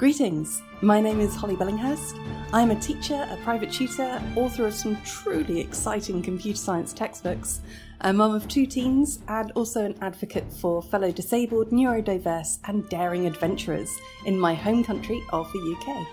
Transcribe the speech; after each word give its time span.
Greetings, 0.00 0.62
my 0.80 0.98
name 0.98 1.20
is 1.20 1.36
Holly 1.36 1.56
Billinghurst. 1.56 2.18
I'm 2.54 2.70
a 2.70 2.80
teacher, 2.80 3.28
a 3.30 3.36
private 3.44 3.70
tutor, 3.70 4.18
author 4.34 4.66
of 4.66 4.72
some 4.72 4.96
truly 5.02 5.60
exciting 5.60 6.22
computer 6.22 6.56
science 6.56 6.94
textbooks, 6.94 7.60
a 8.00 8.10
mum 8.10 8.34
of 8.34 8.48
two 8.48 8.64
teens, 8.64 9.18
and 9.28 9.52
also 9.52 9.84
an 9.84 9.94
advocate 10.00 10.50
for 10.54 10.80
fellow 10.80 11.12
disabled, 11.12 11.68
neurodiverse, 11.68 12.60
and 12.64 12.88
daring 12.88 13.26
adventurers 13.26 13.90
in 14.24 14.40
my 14.40 14.54
home 14.54 14.82
country 14.82 15.22
of 15.34 15.52
the 15.52 15.76
UK. 15.76 16.06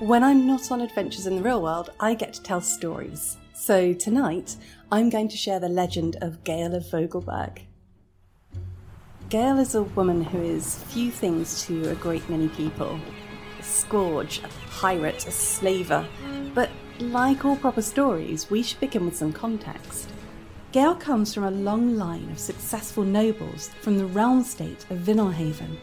When 0.00 0.24
I'm 0.24 0.46
not 0.46 0.72
on 0.72 0.80
adventures 0.80 1.26
in 1.26 1.36
the 1.36 1.42
real 1.42 1.60
world, 1.60 1.90
I 2.00 2.14
get 2.14 2.32
to 2.32 2.42
tell 2.42 2.62
stories. 2.62 3.36
So 3.52 3.92
tonight, 3.92 4.56
I'm 4.90 5.10
going 5.10 5.28
to 5.28 5.36
share 5.36 5.60
the 5.60 5.68
legend 5.68 6.16
of 6.22 6.42
Gaelle 6.42 6.74
of 6.74 6.90
Vogelburg. 6.90 7.66
Gaelle 9.28 9.58
is 9.58 9.74
a 9.74 9.82
woman 9.82 10.22
who 10.24 10.40
is 10.40 10.82
few 10.84 11.10
things 11.10 11.66
to 11.66 11.90
a 11.90 11.96
great 11.96 12.26
many 12.30 12.48
people. 12.48 12.98
Scourge, 13.66 14.40
a 14.42 14.48
pirate, 14.70 15.26
a 15.26 15.30
slaver. 15.30 16.06
But 16.54 16.70
like 17.00 17.44
all 17.44 17.56
proper 17.56 17.82
stories, 17.82 18.48
we 18.50 18.62
should 18.62 18.80
begin 18.80 19.04
with 19.04 19.16
some 19.16 19.32
context. 19.32 20.10
Gaelle 20.72 20.94
comes 20.94 21.34
from 21.34 21.44
a 21.44 21.50
long 21.50 21.96
line 21.96 22.30
of 22.30 22.38
successful 22.38 23.02
nobles 23.02 23.70
from 23.80 23.98
the 23.98 24.06
realm 24.06 24.42
state 24.42 24.86
of 24.90 24.98
Vinnelhaven. 24.98 25.76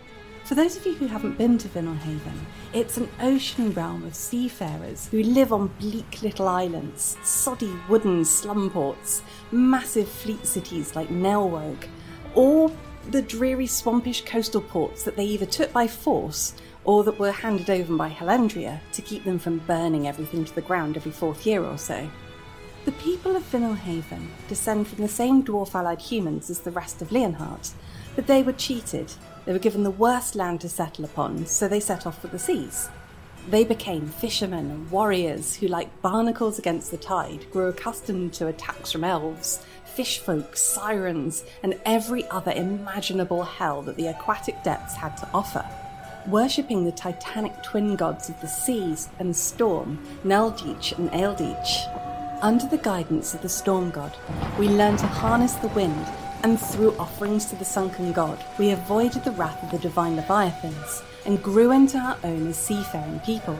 For 0.43 0.55
those 0.55 0.75
of 0.75 0.85
you 0.85 0.93
who 0.93 1.07
haven't 1.07 1.37
been 1.37 1.57
to 1.57 1.69
Vinnelhaven, 1.69 2.37
it's 2.73 2.97
an 2.97 3.09
ocean 3.21 3.71
realm 3.73 4.03
of 4.03 4.13
seafarers 4.13 5.07
who 5.07 5.23
live 5.23 5.53
on 5.53 5.67
bleak 5.79 6.21
little 6.21 6.47
islands, 6.47 7.17
soddy 7.23 7.73
wooden 7.87 8.25
slum 8.25 8.69
ports, 8.69 9.23
massive 9.51 10.07
fleet 10.07 10.45
cities 10.45 10.95
like 10.95 11.09
Nelwoge, 11.09 11.87
or 12.35 12.71
the 13.09 13.21
dreary 13.21 13.67
swampish 13.67 14.25
coastal 14.25 14.61
ports 14.61 15.03
that 15.03 15.15
they 15.15 15.25
either 15.25 15.45
took 15.45 15.71
by 15.73 15.87
force 15.87 16.53
or 16.85 17.03
that 17.03 17.19
were 17.19 17.31
handed 17.31 17.69
over 17.69 17.95
by 17.95 18.09
Halandria 18.09 18.79
to 18.93 19.01
keep 19.01 19.23
them 19.23 19.39
from 19.39 19.59
burning 19.59 20.07
everything 20.07 20.45
to 20.45 20.55
the 20.55 20.61
ground 20.61 20.97
every 20.97 21.11
fourth 21.11 21.45
year 21.45 21.63
or 21.63 21.77
so. 21.77 22.09
The 22.85 22.91
people 22.93 23.35
of 23.35 23.43
Vinnelhaven 23.43 24.27
descend 24.49 24.87
from 24.87 25.01
the 25.01 25.07
same 25.07 25.43
dwarf 25.43 25.73
allied 25.73 26.01
humans 26.01 26.49
as 26.49 26.59
the 26.59 26.71
rest 26.71 27.01
of 27.01 27.09
Leonhart, 27.09 27.71
but 28.15 28.27
they 28.27 28.43
were 28.43 28.51
cheated. 28.51 29.13
They 29.45 29.53
were 29.53 29.59
given 29.59 29.83
the 29.83 29.91
worst 29.91 30.35
land 30.35 30.61
to 30.61 30.69
settle 30.69 31.05
upon, 31.05 31.45
so 31.45 31.67
they 31.67 31.79
set 31.79 32.05
off 32.05 32.19
for 32.19 32.27
the 32.27 32.39
seas. 32.39 32.89
They 33.49 33.63
became 33.63 34.07
fishermen 34.07 34.71
and 34.71 34.91
warriors 34.91 35.55
who, 35.55 35.67
like 35.67 36.01
barnacles 36.01 36.59
against 36.59 36.91
the 36.91 36.97
tide, 36.97 37.45
grew 37.51 37.67
accustomed 37.67 38.33
to 38.33 38.47
attacks 38.47 38.91
from 38.91 39.03
elves, 39.03 39.65
fish 39.85 40.19
folk, 40.19 40.55
sirens, 40.55 41.43
and 41.61 41.79
every 41.85 42.27
other 42.29 42.51
imaginable 42.51 43.43
hell 43.43 43.81
that 43.83 43.95
the 43.95 44.07
aquatic 44.07 44.61
depths 44.63 44.95
had 44.95 45.15
to 45.17 45.29
offer. 45.33 45.65
Worshipping 46.27 46.85
the 46.85 46.91
titanic 46.93 47.61
twin 47.63 47.97
gods 47.97 48.29
of 48.29 48.39
the 48.39 48.47
seas 48.47 49.09
and 49.19 49.35
storm, 49.35 49.99
Naldich 50.23 50.97
and 50.97 51.11
Aeldich. 51.11 52.39
Under 52.41 52.65
the 52.65 52.77
guidance 52.77 53.33
of 53.33 53.41
the 53.41 53.49
storm 53.49 53.91
god, 53.91 54.15
we 54.57 54.69
learned 54.69 54.99
to 54.99 55.07
harness 55.07 55.55
the 55.55 55.67
wind, 55.69 56.07
and 56.43 56.57
through 56.57 56.95
offerings 56.97 57.47
to 57.47 57.57
the 57.57 57.65
sunken 57.65 58.13
god, 58.13 58.41
we 58.57 58.71
avoided 58.71 59.25
the 59.25 59.31
wrath 59.31 59.61
of 59.63 59.71
the 59.71 59.79
divine 59.79 60.15
leviathans 60.15 61.03
and 61.25 61.43
grew 61.43 61.71
into 61.71 61.97
our 61.97 62.17
own 62.23 62.47
as 62.47 62.57
seafaring 62.57 63.19
people. 63.19 63.59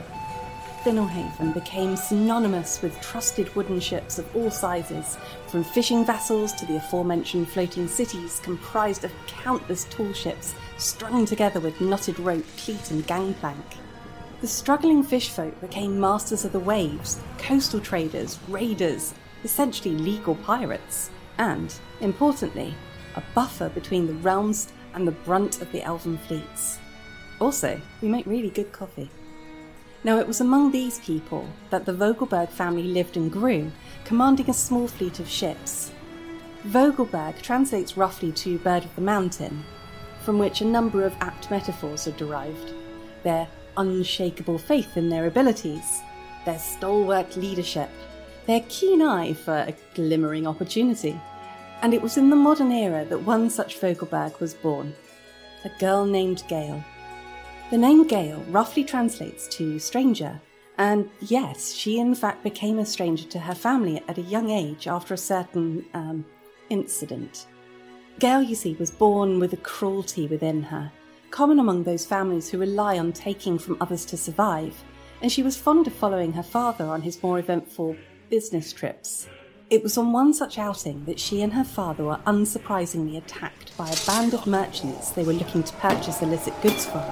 Vinnelhaven 0.84 1.54
became 1.54 1.96
synonymous 1.96 2.82
with 2.82 3.00
trusted 3.00 3.54
wooden 3.56 3.80
ships 3.80 4.18
of 4.18 4.36
all 4.36 4.50
sizes, 4.50 5.16
from 5.46 5.64
fishing 5.64 6.04
vessels 6.04 6.52
to 6.52 6.66
the 6.66 6.76
aforementioned 6.76 7.48
floating 7.48 7.88
cities 7.88 8.38
comprised 8.44 9.02
of 9.02 9.12
countless 9.26 9.84
tall 9.84 10.12
ships 10.12 10.54
strung 10.76 11.24
together 11.24 11.58
with 11.58 11.80
knotted 11.80 12.20
rope, 12.20 12.44
cleat, 12.58 12.90
and 12.90 13.06
gangplank. 13.06 13.64
The 14.42 14.46
struggling 14.46 15.02
fish 15.02 15.30
folk 15.30 15.58
became 15.62 15.98
masters 15.98 16.44
of 16.44 16.52
the 16.52 16.60
waves, 16.60 17.18
coastal 17.38 17.80
traders, 17.80 18.38
raiders, 18.48 19.14
essentially 19.42 19.94
legal 19.94 20.34
pirates, 20.34 21.10
and, 21.38 21.74
importantly, 22.02 22.74
a 23.16 23.22
buffer 23.34 23.70
between 23.70 24.06
the 24.06 24.14
realms 24.14 24.70
and 24.92 25.08
the 25.08 25.12
brunt 25.12 25.62
of 25.62 25.72
the 25.72 25.82
elven 25.82 26.18
fleets. 26.18 26.78
Also, 27.40 27.80
we 28.02 28.08
make 28.08 28.26
really 28.26 28.50
good 28.50 28.70
coffee. 28.70 29.08
Now, 30.04 30.18
it 30.18 30.26
was 30.26 30.42
among 30.42 30.70
these 30.70 31.00
people 31.00 31.48
that 31.70 31.86
the 31.86 31.94
Vogelburg 31.94 32.50
family 32.50 32.82
lived 32.82 33.16
and 33.16 33.32
grew, 33.32 33.72
commanding 34.04 34.50
a 34.50 34.54
small 34.54 34.86
fleet 34.86 35.18
of 35.18 35.28
ships. 35.28 35.90
Vogelburg 36.64 37.40
translates 37.40 37.96
roughly 37.96 38.30
to 38.32 38.58
bird 38.58 38.84
of 38.84 38.94
the 38.96 39.00
mountain, 39.00 39.64
from 40.20 40.38
which 40.38 40.60
a 40.60 40.66
number 40.66 41.04
of 41.04 41.16
apt 41.20 41.50
metaphors 41.50 42.06
are 42.06 42.12
derived. 42.12 42.74
Their 43.22 43.48
unshakable 43.78 44.58
faith 44.58 44.98
in 44.98 45.08
their 45.08 45.26
abilities, 45.26 46.02
their 46.44 46.58
stalwart 46.58 47.34
leadership, 47.38 47.88
their 48.46 48.64
keen 48.68 49.00
eye 49.00 49.32
for 49.32 49.56
a 49.56 49.74
glimmering 49.94 50.46
opportunity. 50.46 51.18
And 51.80 51.94
it 51.94 52.02
was 52.02 52.18
in 52.18 52.28
the 52.28 52.36
modern 52.36 52.72
era 52.72 53.06
that 53.06 53.22
one 53.22 53.48
such 53.48 53.78
Vogelburg 53.78 54.38
was 54.38 54.52
born 54.52 54.94
a 55.64 55.70
girl 55.80 56.04
named 56.04 56.42
Gaelle. 56.46 56.84
The 57.70 57.78
name 57.78 58.06
Gaelle 58.06 58.44
roughly 58.50 58.84
translates 58.84 59.48
to 59.48 59.78
stranger, 59.78 60.38
and 60.76 61.08
yes, 61.20 61.72
she 61.72 61.98
in 61.98 62.14
fact 62.14 62.44
became 62.44 62.78
a 62.78 62.84
stranger 62.84 63.26
to 63.28 63.38
her 63.38 63.54
family 63.54 64.02
at 64.06 64.18
a 64.18 64.22
young 64.22 64.50
age 64.50 64.86
after 64.86 65.14
a 65.14 65.18
certain 65.18 65.86
um, 65.94 66.26
incident. 66.68 67.46
Gaelle, 68.18 68.42
you 68.42 68.54
see, 68.54 68.74
was 68.74 68.90
born 68.90 69.38
with 69.40 69.54
a 69.54 69.58
cruelty 69.58 70.26
within 70.26 70.62
her, 70.62 70.92
common 71.30 71.58
among 71.58 71.82
those 71.82 72.04
families 72.04 72.50
who 72.50 72.58
rely 72.58 72.98
on 72.98 73.12
taking 73.12 73.58
from 73.58 73.78
others 73.80 74.04
to 74.06 74.16
survive, 74.18 74.84
and 75.22 75.32
she 75.32 75.42
was 75.42 75.56
fond 75.56 75.86
of 75.86 75.94
following 75.94 76.34
her 76.34 76.42
father 76.42 76.84
on 76.84 77.00
his 77.00 77.22
more 77.22 77.38
eventful 77.38 77.96
business 78.28 78.74
trips. 78.74 79.26
It 79.74 79.82
was 79.82 79.98
on 79.98 80.12
one 80.12 80.32
such 80.32 80.56
outing 80.56 81.04
that 81.06 81.18
she 81.18 81.42
and 81.42 81.52
her 81.54 81.64
father 81.64 82.04
were 82.04 82.20
unsurprisingly 82.28 83.16
attacked 83.16 83.76
by 83.76 83.90
a 83.90 84.06
band 84.06 84.32
of 84.32 84.46
merchants 84.46 85.10
they 85.10 85.24
were 85.24 85.32
looking 85.32 85.64
to 85.64 85.72
purchase 85.78 86.22
illicit 86.22 86.54
goods 86.62 86.86
from. 86.86 87.02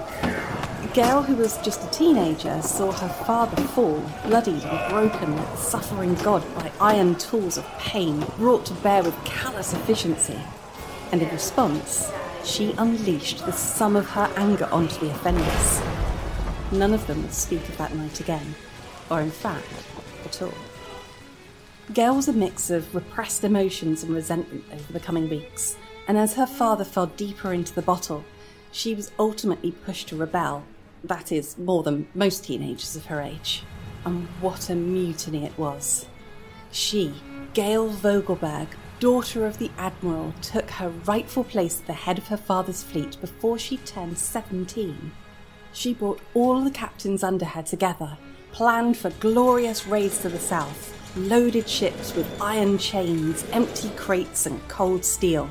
Gaelle, 0.95 1.25
who 1.25 1.35
was 1.35 1.59
just 1.63 1.83
a 1.83 1.91
teenager, 1.91 2.63
saw 2.63 2.93
her 2.93 3.09
father 3.25 3.61
fall, 3.61 4.01
bloodied 4.25 4.63
and 4.63 4.93
broken 4.93 5.37
like 5.37 5.51
the 5.51 5.57
suffering 5.57 6.15
god 6.15 6.45
by 6.55 6.71
iron 6.81 7.17
tools 7.17 7.59
of 7.59 7.67
pain 7.79 8.25
brought 8.37 8.65
to 8.67 8.75
bear 8.75 9.03
with 9.03 9.25
callous 9.25 9.73
efficiency. 9.73 10.39
And 11.11 11.21
in 11.21 11.31
response, 11.31 12.13
she 12.45 12.77
unleashed 12.79 13.45
the 13.45 13.51
sum 13.51 13.97
of 13.97 14.11
her 14.11 14.31
anger 14.37 14.69
onto 14.71 15.01
the 15.01 15.11
offenders. 15.11 15.83
None 16.71 16.95
of 16.95 17.09
them 17.09 17.23
would 17.23 17.35
speak 17.35 17.69
of 17.69 17.77
that 17.79 17.97
night 17.97 18.21
again, 18.21 18.55
or 19.11 19.21
in 19.21 19.33
fact, 19.33 19.67
at 20.25 20.41
all. 20.43 20.55
Gaelle 21.93 22.15
was 22.15 22.29
a 22.29 22.33
mix 22.33 22.71
of 22.71 22.95
repressed 22.95 23.43
emotions 23.43 24.03
and 24.03 24.15
resentment 24.15 24.65
over 24.73 24.93
the 24.93 25.01
coming 25.01 25.29
weeks, 25.29 25.77
and 26.07 26.17
as 26.17 26.35
her 26.35 26.47
father 26.47 26.85
fell 26.85 27.07
deeper 27.07 27.53
into 27.53 27.75
the 27.75 27.83
bottle, 27.83 28.25
she 28.71 28.95
was 28.95 29.11
ultimately 29.19 29.73
pushed 29.73 30.09
to 30.09 30.17
rebel. 30.17 30.65
That 31.03 31.33
is, 31.33 31.59
more 31.59 31.83
than 31.83 32.07
most 32.15 32.45
teenagers 32.45 32.95
of 32.95 33.07
her 33.07 33.21
age. 33.21 33.65
And 34.05 34.29
what 34.41 34.71
a 34.71 34.77
mutiny 34.77 35.45
it 35.45 35.59
was. 35.59 36.07
She, 36.71 37.13
Gaelle 37.53 37.91
Vogelburg, 37.91 38.69
daughter 39.01 39.45
of 39.45 39.59
the 39.59 39.71
Admiral, 39.77 40.33
took 40.41 40.71
her 40.71 40.89
rightful 40.89 41.45
place 41.45 41.81
at 41.81 41.87
the 41.89 41.93
head 41.93 42.17
of 42.17 42.29
her 42.29 42.37
father's 42.37 42.85
fleet 42.85 43.21
before 43.21 43.59
she 43.59 43.77
turned 43.79 44.17
17. 44.17 45.13
She 45.73 45.95
brought 45.95 46.21
all 46.33 46.63
the 46.63 46.71
captains 46.71 47.25
under 47.25 47.45
her 47.45 47.63
together, 47.63 48.17
planned 48.53 48.97
for 48.97 49.11
glorious 49.11 49.87
raids 49.87 50.21
to 50.21 50.29
the 50.29 50.39
south, 50.39 50.97
loaded 51.17 51.69
ships 51.69 52.15
with 52.15 52.41
iron 52.41 52.79
chains, 52.79 53.45
empty 53.53 53.91
crates, 53.91 54.47
and 54.47 54.67
cold 54.69 55.05
steel. 55.05 55.49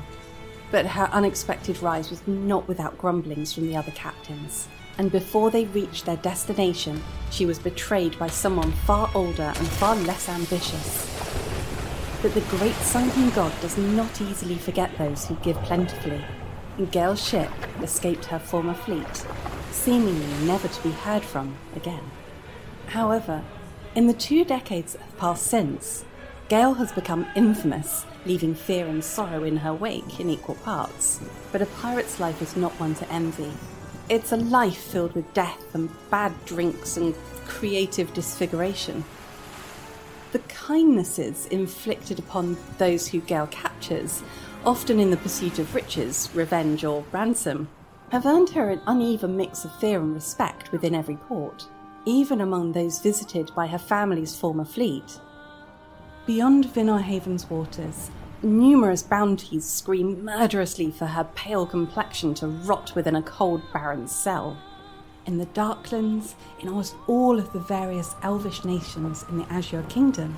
But 0.70 0.86
her 0.86 1.08
unexpected 1.12 1.80
rise 1.82 2.10
was 2.10 2.26
not 2.26 2.66
without 2.66 2.98
grumblings 2.98 3.52
from 3.52 3.66
the 3.66 3.76
other 3.76 3.92
captains, 3.92 4.68
and 4.98 5.12
before 5.12 5.50
they 5.50 5.66
reached 5.66 6.06
their 6.06 6.16
destination, 6.16 7.02
she 7.30 7.46
was 7.46 7.58
betrayed 7.58 8.18
by 8.18 8.28
someone 8.28 8.72
far 8.72 9.10
older 9.14 9.52
and 9.56 9.68
far 9.68 9.94
less 9.96 10.28
ambitious. 10.28 11.08
But 12.22 12.34
the 12.34 12.56
great 12.56 12.74
sunken 12.76 13.30
god 13.30 13.52
does 13.60 13.76
not 13.76 14.20
easily 14.20 14.56
forget 14.56 14.96
those 14.98 15.26
who 15.26 15.34
give 15.36 15.56
plentifully, 15.62 16.24
and 16.78 16.90
Gaelle's 16.90 17.24
ship 17.24 17.50
escaped 17.82 18.24
her 18.26 18.38
former 18.38 18.74
fleet, 18.74 19.26
seemingly 19.70 20.46
never 20.46 20.68
to 20.68 20.82
be 20.82 20.90
heard 20.90 21.22
from 21.22 21.56
again. 21.76 22.10
However, 22.86 23.42
in 23.94 24.06
the 24.06 24.14
two 24.14 24.44
decades 24.44 24.92
that 24.92 25.02
have 25.02 25.18
passed 25.18 25.46
since, 25.46 26.04
Gaelle 26.48 26.74
has 26.74 26.92
become 26.92 27.26
infamous, 27.34 28.04
leaving 28.26 28.54
fear 28.54 28.86
and 28.86 29.02
sorrow 29.02 29.44
in 29.44 29.56
her 29.58 29.74
wake 29.74 30.20
in 30.20 30.30
equal 30.30 30.54
parts. 30.56 31.20
But 31.50 31.62
a 31.62 31.66
pirate's 31.66 32.20
life 32.20 32.42
is 32.42 32.56
not 32.56 32.78
one 32.80 32.94
to 32.96 33.12
envy. 33.12 33.50
It's 34.08 34.32
a 34.32 34.36
life 34.36 34.78
filled 34.78 35.14
with 35.14 35.32
death 35.32 35.74
and 35.74 35.90
bad 36.10 36.32
drinks 36.44 36.96
and 36.96 37.14
creative 37.46 38.12
disfiguration. 38.12 39.04
The 40.32 40.40
kindnesses 40.40 41.46
inflicted 41.46 42.18
upon 42.18 42.56
those 42.78 43.08
who 43.08 43.20
Gaelle 43.20 43.46
captures, 43.48 44.22
often 44.64 44.98
in 45.00 45.10
the 45.10 45.16
pursuit 45.18 45.58
of 45.58 45.74
riches, 45.74 46.30
revenge, 46.34 46.84
or 46.84 47.04
ransom, 47.12 47.68
have 48.10 48.26
earned 48.26 48.50
her 48.50 48.70
an 48.70 48.80
uneven 48.86 49.36
mix 49.36 49.64
of 49.64 49.78
fear 49.78 50.00
and 50.00 50.14
respect 50.14 50.72
within 50.72 50.94
every 50.94 51.16
port, 51.16 51.66
even 52.04 52.40
among 52.40 52.72
those 52.72 52.98
visited 52.98 53.54
by 53.54 53.66
her 53.66 53.78
family's 53.78 54.34
former 54.36 54.64
fleet. 54.64 55.20
Beyond 56.26 56.66
Vinnelhaven's 56.66 57.48
waters, 57.50 58.10
numerous 58.42 59.02
bounties 59.02 59.64
scream 59.64 60.24
murderously 60.24 60.90
for 60.90 61.06
her 61.06 61.24
pale 61.34 61.66
complexion 61.66 62.34
to 62.34 62.48
rot 62.48 62.94
within 62.94 63.16
a 63.16 63.22
cold, 63.22 63.62
barren 63.72 64.06
cell. 64.06 64.56
In 65.26 65.38
the 65.38 65.46
Darklands, 65.46 66.34
in 66.60 66.68
almost 66.68 66.94
all 67.06 67.38
of 67.38 67.52
the 67.52 67.60
various 67.60 68.14
elvish 68.22 68.64
nations 68.64 69.24
in 69.28 69.38
the 69.38 69.52
Azure 69.52 69.84
Kingdom, 69.88 70.36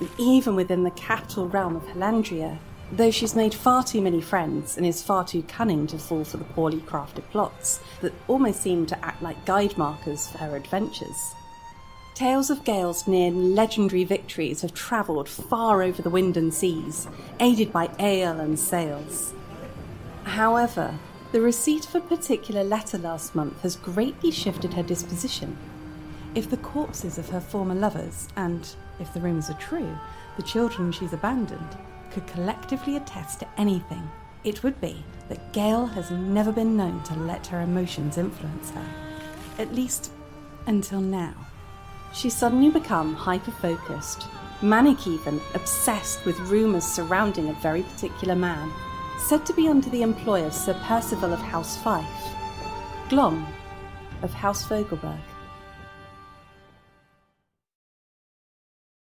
and 0.00 0.08
even 0.18 0.54
within 0.54 0.82
the 0.82 0.90
capital 0.92 1.48
realm 1.48 1.76
of 1.76 1.84
Halandria, 1.84 2.58
though 2.90 3.10
she's 3.10 3.36
made 3.36 3.54
far 3.54 3.84
too 3.84 4.00
many 4.00 4.20
friends 4.20 4.76
and 4.76 4.86
is 4.86 5.02
far 5.02 5.24
too 5.24 5.42
cunning 5.42 5.86
to 5.86 5.98
fall 5.98 6.24
for 6.24 6.38
the 6.38 6.44
poorly 6.44 6.80
crafted 6.80 7.28
plots 7.30 7.80
that 8.00 8.14
almost 8.26 8.62
seem 8.62 8.86
to 8.86 9.04
act 9.04 9.22
like 9.22 9.44
guide 9.44 9.76
markers 9.76 10.26
for 10.28 10.38
her 10.38 10.56
adventures. 10.56 11.34
Tales 12.14 12.50
of 12.50 12.64
Gaelle's 12.64 13.06
near 13.06 13.30
legendary 13.30 14.04
victories 14.04 14.62
have 14.62 14.74
travelled 14.74 15.28
far 15.28 15.82
over 15.82 16.02
the 16.02 16.10
wind 16.10 16.36
and 16.36 16.52
seas, 16.52 17.06
aided 17.38 17.72
by 17.72 17.88
ale 18.00 18.40
and 18.40 18.58
sails. 18.58 19.32
However, 20.24 20.98
the 21.30 21.40
receipt 21.40 21.86
of 21.86 21.94
a 21.94 22.00
particular 22.00 22.64
letter 22.64 22.98
last 22.98 23.34
month 23.34 23.60
has 23.60 23.76
greatly 23.76 24.30
shifted 24.30 24.74
her 24.74 24.82
disposition. 24.82 25.56
If 26.34 26.50
the 26.50 26.56
corpses 26.56 27.18
of 27.18 27.28
her 27.28 27.40
former 27.40 27.74
lovers, 27.74 28.28
and, 28.34 28.68
if 28.98 29.12
the 29.14 29.20
rumours 29.20 29.48
are 29.50 29.54
true, 29.54 29.96
the 30.36 30.42
children 30.42 30.90
she's 30.90 31.12
abandoned, 31.12 31.76
could 32.10 32.26
collectively 32.26 32.96
attest 32.96 33.40
to 33.40 33.48
anything, 33.56 34.10
it 34.44 34.62
would 34.62 34.80
be 34.80 35.04
that 35.28 35.52
Gaelle 35.52 35.86
has 35.86 36.10
never 36.10 36.52
been 36.52 36.76
known 36.76 37.02
to 37.04 37.14
let 37.14 37.46
her 37.48 37.60
emotions 37.60 38.18
influence 38.18 38.70
her. 38.70 38.86
At 39.58 39.74
least, 39.74 40.12
until 40.66 41.00
now. 41.00 41.34
She's 42.14 42.36
suddenly 42.36 42.70
become 42.70 43.14
hyper 43.14 43.50
focused, 43.50 44.26
manic 44.62 45.06
even, 45.06 45.40
obsessed 45.54 46.24
with 46.24 46.38
rumours 46.40 46.84
surrounding 46.84 47.48
a 47.48 47.54
very 47.54 47.82
particular 47.82 48.34
man, 48.34 48.72
said 49.18 49.44
to 49.46 49.52
be 49.52 49.68
under 49.68 49.90
the 49.90 50.02
employ 50.02 50.44
of 50.44 50.54
Sir 50.54 50.74
Percival 50.84 51.32
of 51.32 51.40
House 51.40 51.76
Fife, 51.82 52.06
Glom 53.08 53.46
of 54.22 54.32
House 54.32 54.66
Vogelburg, 54.66 55.20